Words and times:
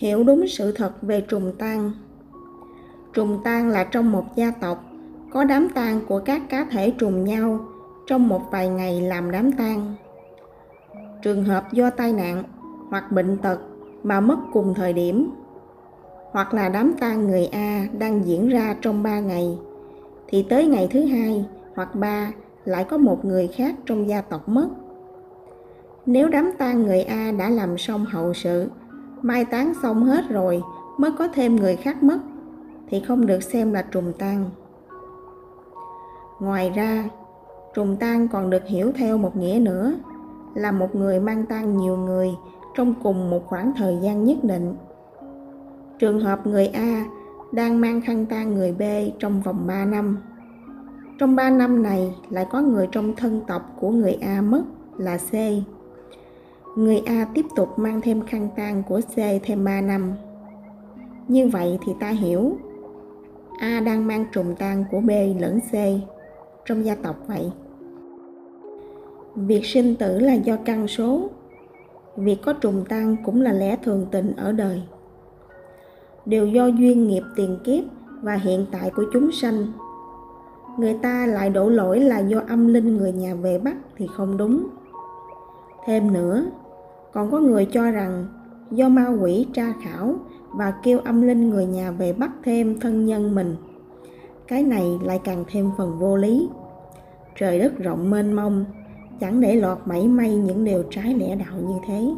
hiểu 0.00 0.24
đúng 0.24 0.48
sự 0.48 0.72
thật 0.72 1.02
về 1.02 1.20
trùng 1.20 1.52
tang 1.58 1.92
trùng 3.12 3.40
tang 3.44 3.68
là 3.68 3.84
trong 3.84 4.12
một 4.12 4.24
gia 4.36 4.50
tộc 4.50 4.84
có 5.32 5.44
đám 5.44 5.68
tang 5.68 6.00
của 6.08 6.18
các 6.18 6.42
cá 6.48 6.66
thể 6.70 6.92
trùng 6.98 7.24
nhau 7.24 7.64
trong 8.06 8.28
một 8.28 8.42
vài 8.50 8.68
ngày 8.68 9.00
làm 9.00 9.30
đám 9.30 9.52
tang 9.52 9.94
trường 11.22 11.44
hợp 11.44 11.72
do 11.72 11.90
tai 11.90 12.12
nạn 12.12 12.42
hoặc 12.90 13.12
bệnh 13.12 13.38
tật 13.38 13.58
mà 14.02 14.20
mất 14.20 14.38
cùng 14.52 14.74
thời 14.74 14.92
điểm 14.92 15.30
hoặc 16.30 16.54
là 16.54 16.68
đám 16.68 16.94
tang 17.00 17.26
người 17.26 17.46
A 17.46 17.86
đang 17.98 18.26
diễn 18.26 18.48
ra 18.48 18.76
trong 18.80 19.02
3 19.02 19.20
ngày 19.20 19.58
thì 20.28 20.46
tới 20.48 20.66
ngày 20.66 20.88
thứ 20.90 21.04
hai 21.04 21.44
hoặc 21.74 21.94
ba 21.94 22.32
lại 22.64 22.84
có 22.84 22.98
một 22.98 23.24
người 23.24 23.48
khác 23.48 23.74
trong 23.86 24.08
gia 24.08 24.20
tộc 24.20 24.48
mất. 24.48 24.68
Nếu 26.06 26.28
đám 26.28 26.50
tang 26.58 26.82
người 26.82 27.02
A 27.02 27.32
đã 27.38 27.50
làm 27.50 27.78
xong 27.78 28.04
hậu 28.04 28.34
sự, 28.34 28.68
mai 29.22 29.44
táng 29.44 29.72
xong 29.82 30.04
hết 30.04 30.24
rồi 30.28 30.62
mới 30.98 31.10
có 31.18 31.28
thêm 31.28 31.56
người 31.56 31.76
khác 31.76 32.02
mất 32.02 32.18
thì 32.88 33.00
không 33.00 33.26
được 33.26 33.42
xem 33.42 33.72
là 33.72 33.82
trùng 33.82 34.12
tang. 34.18 34.50
Ngoài 36.40 36.70
ra, 36.70 37.04
trùng 37.74 37.96
tang 37.96 38.28
còn 38.28 38.50
được 38.50 38.66
hiểu 38.66 38.92
theo 38.94 39.18
một 39.18 39.36
nghĩa 39.36 39.58
nữa 39.62 39.92
là 40.54 40.72
một 40.72 40.94
người 40.94 41.20
mang 41.20 41.46
tang 41.46 41.76
nhiều 41.76 41.96
người 41.96 42.30
trong 42.74 42.94
cùng 43.02 43.30
một 43.30 43.46
khoảng 43.46 43.72
thời 43.76 43.98
gian 44.02 44.24
nhất 44.24 44.38
định. 44.42 44.74
Trường 45.98 46.20
hợp 46.20 46.46
người 46.46 46.66
A 46.66 47.04
đang 47.52 47.80
mang 47.80 48.00
khăn 48.00 48.26
tang 48.26 48.54
người 48.54 48.72
B 48.72 48.82
trong 49.18 49.42
vòng 49.42 49.66
3 49.66 49.84
năm. 49.84 50.18
Trong 51.18 51.36
3 51.36 51.50
năm 51.50 51.82
này 51.82 52.14
lại 52.30 52.46
có 52.50 52.60
người 52.60 52.88
trong 52.92 53.16
thân 53.16 53.40
tộc 53.46 53.76
của 53.80 53.90
người 53.90 54.12
A 54.12 54.40
mất 54.40 54.62
là 54.98 55.18
C. 55.18 55.32
Người 56.76 57.02
A 57.06 57.26
tiếp 57.34 57.46
tục 57.56 57.78
mang 57.78 58.00
thêm 58.00 58.26
khăn 58.26 58.48
tang 58.56 58.82
của 58.88 59.00
C 59.00 59.16
thêm 59.42 59.64
3 59.64 59.80
năm. 59.80 60.12
Như 61.28 61.48
vậy 61.48 61.78
thì 61.86 61.92
ta 62.00 62.08
hiểu 62.08 62.56
A 63.58 63.80
đang 63.80 64.06
mang 64.06 64.24
trùng 64.32 64.54
tang 64.58 64.84
của 64.90 65.00
B 65.00 65.10
lẫn 65.38 65.60
C 65.60 65.74
trong 66.64 66.84
gia 66.84 66.94
tộc 66.94 67.16
vậy. 67.26 67.52
Việc 69.34 69.66
sinh 69.66 69.96
tử 69.96 70.18
là 70.18 70.34
do 70.34 70.56
căn 70.64 70.88
số. 70.88 71.30
Việc 72.16 72.36
có 72.44 72.52
trùng 72.52 72.84
tang 72.88 73.16
cũng 73.24 73.42
là 73.42 73.52
lẽ 73.52 73.76
thường 73.82 74.06
tình 74.10 74.32
ở 74.36 74.52
đời. 74.52 74.82
Đều 76.26 76.46
do 76.46 76.66
duyên 76.66 77.08
nghiệp 77.08 77.22
tiền 77.36 77.58
kiếp 77.64 77.84
và 78.22 78.34
hiện 78.34 78.66
tại 78.72 78.90
của 78.96 79.04
chúng 79.12 79.32
sanh 79.32 79.66
người 80.78 80.94
ta 81.02 81.26
lại 81.26 81.50
đổ 81.50 81.68
lỗi 81.68 82.00
là 82.00 82.18
do 82.18 82.40
âm 82.48 82.66
linh 82.66 82.96
người 82.96 83.12
nhà 83.12 83.34
về 83.34 83.58
bắt 83.58 83.76
thì 83.96 84.06
không 84.16 84.36
đúng 84.36 84.66
thêm 85.86 86.12
nữa. 86.12 86.44
Còn 87.12 87.30
có 87.30 87.38
người 87.38 87.64
cho 87.64 87.90
rằng 87.90 88.26
do 88.70 88.88
ma 88.88 89.06
quỷ 89.20 89.46
tra 89.52 89.72
khảo 89.82 90.14
và 90.54 90.72
kêu 90.82 90.98
âm 90.98 91.22
linh 91.22 91.50
người 91.50 91.66
nhà 91.66 91.90
về 91.90 92.12
bắt 92.12 92.30
thêm 92.44 92.80
thân 92.80 93.06
nhân 93.06 93.34
mình, 93.34 93.56
cái 94.48 94.62
này 94.62 94.98
lại 95.04 95.20
càng 95.24 95.44
thêm 95.48 95.70
phần 95.78 95.98
vô 95.98 96.16
lý. 96.16 96.48
Trời 97.36 97.58
đất 97.58 97.78
rộng 97.78 98.10
mênh 98.10 98.32
mông, 98.32 98.64
chẳng 99.20 99.40
để 99.40 99.56
lọt 99.56 99.78
mảy 99.84 100.08
may 100.08 100.36
những 100.36 100.64
điều 100.64 100.82
trái 100.90 101.14
lẽ 101.14 101.36
đạo 101.36 101.56
như 101.68 101.74
thế. 101.86 102.10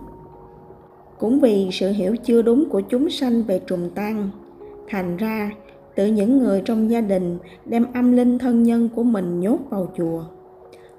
Cũng 1.18 1.40
vì 1.40 1.68
sự 1.72 1.90
hiểu 1.90 2.16
chưa 2.16 2.42
đúng 2.42 2.68
của 2.70 2.80
chúng 2.80 3.10
sanh 3.10 3.42
về 3.42 3.60
trùng 3.66 3.90
tang 3.94 4.30
thành 4.88 5.16
ra 5.16 5.50
tự 5.94 6.06
những 6.06 6.38
người 6.38 6.62
trong 6.64 6.90
gia 6.90 7.00
đình 7.00 7.38
đem 7.64 7.86
âm 7.94 8.12
linh 8.12 8.38
thân 8.38 8.62
nhân 8.62 8.88
của 8.94 9.02
mình 9.02 9.40
nhốt 9.40 9.58
vào 9.70 9.92
chùa. 9.96 10.24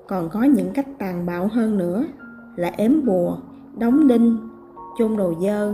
Còn 0.08 0.30
có 0.30 0.44
những 0.44 0.72
cách 0.74 0.88
tàn 0.98 1.26
bạo 1.26 1.48
hơn 1.48 1.78
nữa 1.78 2.06
là 2.56 2.72
ếm 2.78 3.06
bùa, 3.06 3.38
đóng 3.78 4.08
đinh, 4.08 4.38
chôn 4.98 5.18
đồ 5.18 5.34
dơ, 5.42 5.74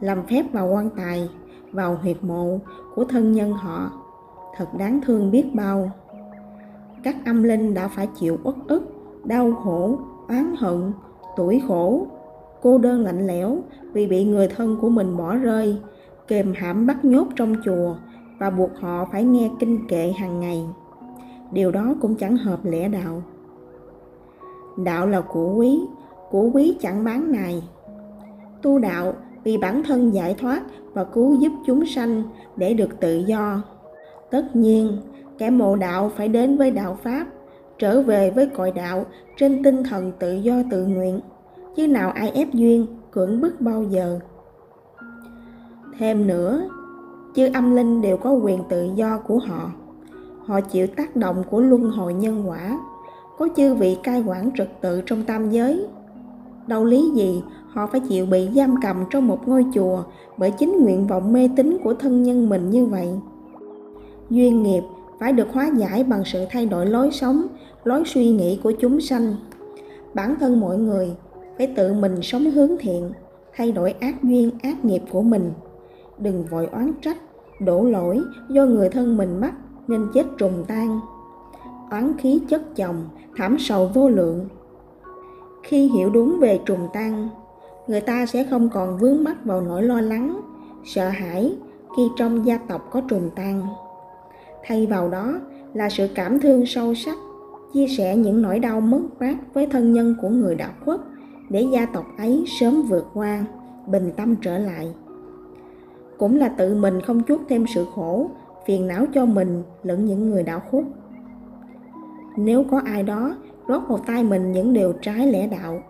làm 0.00 0.26
phép 0.26 0.42
vào 0.52 0.68
quan 0.68 0.90
tài, 0.96 1.28
vào 1.72 1.98
huyệt 2.02 2.24
mộ 2.24 2.58
của 2.94 3.04
thân 3.04 3.32
nhân 3.32 3.52
họ. 3.52 3.90
Thật 4.56 4.66
đáng 4.78 5.00
thương 5.06 5.30
biết 5.30 5.54
bao. 5.54 5.90
Các 7.02 7.16
âm 7.24 7.42
linh 7.42 7.74
đã 7.74 7.88
phải 7.88 8.08
chịu 8.20 8.38
uất 8.44 8.54
ức, 8.68 8.82
đau 9.24 9.52
khổ, 9.52 9.98
oán 10.28 10.54
hận, 10.58 10.92
tuổi 11.36 11.62
khổ. 11.68 12.06
Cô 12.62 12.78
đơn 12.78 13.02
lạnh 13.02 13.26
lẽo 13.26 13.58
vì 13.92 14.06
bị 14.06 14.24
người 14.24 14.48
thân 14.48 14.76
của 14.80 14.88
mình 14.88 15.16
bỏ 15.16 15.36
rơi, 15.36 15.76
kềm 16.28 16.52
hãm 16.56 16.86
bắt 16.86 17.04
nhốt 17.04 17.26
trong 17.36 17.54
chùa 17.64 17.96
và 18.38 18.50
buộc 18.50 18.70
họ 18.80 19.04
phải 19.12 19.24
nghe 19.24 19.50
kinh 19.58 19.88
kệ 19.88 20.12
hàng 20.12 20.40
ngày. 20.40 20.66
Điều 21.52 21.70
đó 21.70 21.94
cũng 22.00 22.14
chẳng 22.14 22.36
hợp 22.36 22.64
lẽ 22.64 22.88
đạo. 22.88 23.22
Đạo 24.76 25.06
là 25.06 25.20
của 25.20 25.54
quý 25.54 25.80
của 26.34 26.50
quý 26.54 26.76
chẳng 26.80 27.04
bán 27.04 27.32
này. 27.32 27.62
Tu 28.62 28.78
đạo 28.78 29.12
vì 29.44 29.56
bản 29.58 29.82
thân 29.82 30.14
giải 30.14 30.34
thoát 30.38 30.62
và 30.92 31.04
cứu 31.04 31.34
giúp 31.34 31.52
chúng 31.66 31.86
sanh 31.86 32.22
để 32.56 32.74
được 32.74 33.00
tự 33.00 33.24
do. 33.26 33.62
Tất 34.30 34.56
nhiên, 34.56 34.96
kẻ 35.38 35.50
mộ 35.50 35.76
đạo 35.76 36.10
phải 36.16 36.28
đến 36.28 36.56
với 36.56 36.70
đạo 36.70 36.98
pháp, 37.02 37.26
trở 37.78 38.02
về 38.02 38.30
với 38.30 38.46
cội 38.46 38.70
đạo 38.70 39.04
trên 39.36 39.62
tinh 39.62 39.84
thần 39.84 40.12
tự 40.18 40.32
do 40.32 40.54
tự 40.70 40.86
nguyện, 40.86 41.20
chứ 41.76 41.88
nào 41.88 42.10
ai 42.10 42.30
ép 42.30 42.52
duyên 42.52 42.86
cưỡng 43.10 43.40
bức 43.40 43.60
bao 43.60 43.82
giờ. 43.82 44.18
Thêm 45.98 46.26
nữa, 46.26 46.68
chư 47.34 47.48
âm 47.54 47.76
linh 47.76 48.00
đều 48.00 48.16
có 48.16 48.32
quyền 48.32 48.60
tự 48.68 48.88
do 48.94 49.18
của 49.18 49.38
họ. 49.38 49.72
Họ 50.46 50.60
chịu 50.60 50.86
tác 50.86 51.16
động 51.16 51.42
của 51.50 51.60
luân 51.60 51.82
hồi 51.82 52.14
nhân 52.14 52.42
quả. 52.46 52.78
Có 53.38 53.48
chư 53.56 53.74
vị 53.74 53.98
cai 54.02 54.22
quản 54.26 54.50
trật 54.56 54.68
tự 54.80 55.02
trong 55.06 55.22
tam 55.22 55.50
giới 55.50 55.86
đâu 56.66 56.84
lý 56.84 57.10
gì, 57.14 57.42
họ 57.68 57.86
phải 57.86 58.00
chịu 58.00 58.26
bị 58.26 58.48
giam 58.56 58.74
cầm 58.82 59.04
trong 59.10 59.26
một 59.26 59.48
ngôi 59.48 59.66
chùa 59.74 60.02
bởi 60.36 60.50
chính 60.50 60.84
nguyện 60.84 61.06
vọng 61.06 61.32
mê 61.32 61.48
tín 61.56 61.78
của 61.84 61.94
thân 61.94 62.22
nhân 62.22 62.48
mình 62.48 62.70
như 62.70 62.86
vậy. 62.86 63.08
Duyên 64.30 64.62
nghiệp 64.62 64.82
phải 65.18 65.32
được 65.32 65.48
hóa 65.52 65.70
giải 65.76 66.04
bằng 66.04 66.22
sự 66.24 66.44
thay 66.50 66.66
đổi 66.66 66.86
lối 66.86 67.10
sống, 67.10 67.46
lối 67.84 68.02
suy 68.06 68.30
nghĩ 68.30 68.60
của 68.62 68.72
chúng 68.80 69.00
sanh. 69.00 69.34
Bản 70.14 70.34
thân 70.40 70.60
mọi 70.60 70.78
người 70.78 71.12
phải 71.58 71.66
tự 71.66 71.92
mình 71.92 72.22
sống 72.22 72.50
hướng 72.50 72.70
thiện, 72.80 73.10
thay 73.56 73.72
đổi 73.72 73.94
ác 74.00 74.22
duyên, 74.22 74.50
ác 74.62 74.84
nghiệp 74.84 75.02
của 75.10 75.22
mình. 75.22 75.52
Đừng 76.18 76.44
vội 76.50 76.66
oán 76.72 76.92
trách, 77.02 77.18
đổ 77.60 77.84
lỗi 77.84 78.20
do 78.48 78.64
người 78.64 78.88
thân 78.88 79.16
mình 79.16 79.40
mắc 79.40 79.54
nên 79.88 80.06
chết 80.14 80.26
trùng 80.38 80.64
tan. 80.68 81.00
Oán 81.90 82.12
khí 82.18 82.40
chất 82.48 82.76
chồng, 82.76 82.96
thảm 83.36 83.56
sầu 83.58 83.90
vô 83.94 84.08
lượng 84.08 84.48
khi 85.64 85.88
hiểu 85.88 86.10
đúng 86.10 86.38
về 86.40 86.60
trùng 86.66 86.88
tăng, 86.92 87.28
người 87.86 88.00
ta 88.00 88.26
sẽ 88.26 88.44
không 88.44 88.68
còn 88.68 88.98
vướng 88.98 89.24
mắc 89.24 89.44
vào 89.44 89.60
nỗi 89.60 89.82
lo 89.82 90.00
lắng 90.00 90.40
sợ 90.84 91.08
hãi 91.08 91.56
khi 91.96 92.02
trong 92.16 92.46
gia 92.46 92.58
tộc 92.58 92.88
có 92.90 93.00
trùng 93.00 93.30
tăng. 93.36 93.66
thay 94.64 94.86
vào 94.86 95.08
đó 95.08 95.40
là 95.74 95.88
sự 95.88 96.08
cảm 96.14 96.40
thương 96.40 96.66
sâu 96.66 96.94
sắc 96.94 97.16
chia 97.72 97.86
sẻ 97.88 98.16
những 98.16 98.42
nỗi 98.42 98.58
đau 98.58 98.80
mất 98.80 99.00
mát 99.20 99.36
với 99.54 99.66
thân 99.66 99.92
nhân 99.92 100.14
của 100.22 100.28
người 100.28 100.54
đã 100.54 100.70
khuất 100.84 101.00
để 101.48 101.66
gia 101.72 101.86
tộc 101.86 102.04
ấy 102.18 102.44
sớm 102.60 102.82
vượt 102.82 103.06
qua 103.14 103.44
bình 103.86 104.12
tâm 104.16 104.36
trở 104.36 104.58
lại 104.58 104.94
cũng 106.18 106.36
là 106.36 106.48
tự 106.48 106.74
mình 106.74 107.00
không 107.00 107.22
chuốc 107.28 107.40
thêm 107.48 107.64
sự 107.74 107.86
khổ 107.94 108.30
phiền 108.66 108.86
não 108.86 109.06
cho 109.14 109.26
mình 109.26 109.62
lẫn 109.82 110.04
những 110.04 110.30
người 110.30 110.42
đạo 110.42 110.62
khuất 110.70 110.84
nếu 112.36 112.64
có 112.70 112.80
ai 112.84 113.02
đó 113.02 113.36
rót 113.66 113.88
vào 113.88 113.98
tay 114.06 114.24
mình 114.24 114.52
những 114.52 114.72
điều 114.72 114.92
trái 114.92 115.26
lẽ 115.26 115.46
đạo. 115.46 115.82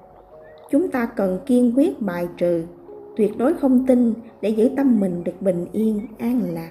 Chúng 0.70 0.90
ta 0.90 1.06
cần 1.06 1.38
kiên 1.46 1.72
quyết 1.76 2.02
bài 2.02 2.28
trừ, 2.36 2.64
tuyệt 3.16 3.38
đối 3.38 3.54
không 3.54 3.86
tin 3.86 4.14
để 4.40 4.48
giữ 4.48 4.70
tâm 4.76 5.00
mình 5.00 5.24
được 5.24 5.42
bình 5.42 5.66
yên, 5.72 6.00
an 6.18 6.42
lạc. 6.54 6.70